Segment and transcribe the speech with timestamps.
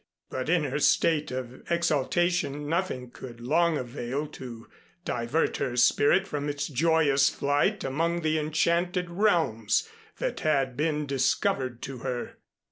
[0.31, 4.67] But in her state of exaltation nothing could long avail to
[5.05, 9.87] divert her spirit from its joyous flight among the enchanted realms
[10.17, 12.39] that had been discovered to her.